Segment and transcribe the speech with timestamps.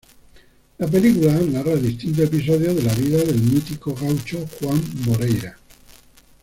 [0.79, 5.55] La película narra distintos episodios de la vida del mítico gaucho Juan Moreira.